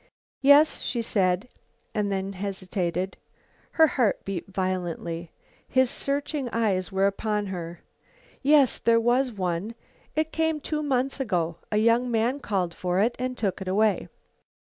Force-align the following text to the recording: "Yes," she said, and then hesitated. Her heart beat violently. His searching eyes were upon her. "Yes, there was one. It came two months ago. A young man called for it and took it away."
"Yes," 0.41 0.81
she 0.81 1.03
said, 1.03 1.47
and 1.93 2.11
then 2.11 2.33
hesitated. 2.33 3.17
Her 3.73 3.85
heart 3.85 4.25
beat 4.25 4.47
violently. 4.47 5.31
His 5.67 5.91
searching 5.91 6.49
eyes 6.49 6.91
were 6.91 7.05
upon 7.05 7.45
her. 7.45 7.81
"Yes, 8.41 8.79
there 8.79 8.99
was 8.99 9.31
one. 9.31 9.75
It 10.15 10.31
came 10.31 10.59
two 10.59 10.81
months 10.81 11.19
ago. 11.19 11.57
A 11.71 11.77
young 11.77 12.09
man 12.09 12.39
called 12.39 12.73
for 12.73 12.99
it 12.99 13.15
and 13.19 13.37
took 13.37 13.61
it 13.61 13.67
away." 13.67 14.07